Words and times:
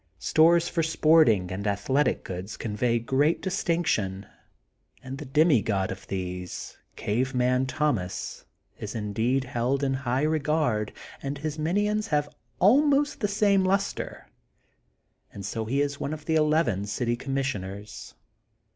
Stores 0.17 0.67
for 0.67 0.81
sporting 0.81 1.51
and 1.51 1.67
athletic 1.67 2.23
goods 2.23 2.57
con 2.57 2.75
vey 2.75 2.97
great 2.97 3.39
distinction. 3.39 4.25
And 5.03 5.19
the 5.19 5.25
demi 5.25 5.61
god 5.61 5.91
of 5.91 6.07
these, 6.07 6.75
Cave 6.95 7.35
Man 7.35 7.67
Thomas, 7.67 8.43
is 8.79 8.95
indeed 8.95 9.43
held 9.43 9.83
in 9.83 9.93
high 9.93 10.23
regard 10.23 10.91
and 11.21 11.37
his 11.37 11.59
minions 11.59 12.07
have 12.07 12.33
almost 12.57 13.19
the 13.19 13.27
same 13.27 13.63
lustre, 13.63 14.27
and 15.31 15.45
so 15.45 15.65
he 15.65 15.81
is 15.83 15.99
one 15.99 16.13
of 16.13 16.25
the 16.25 16.33
eleven 16.33 16.85
city 16.87 17.15
commissioners. 17.15 18.15